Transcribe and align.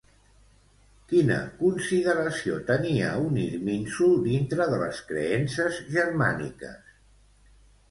Quina 1.11 1.35
consideració 1.59 2.55
tenia 2.71 3.11
un 3.27 3.37
Irminsul 3.43 4.17
dintre 4.25 4.69
de 4.73 4.81
les 4.87 5.05
creences 5.13 5.81
germàniques? 6.01 6.93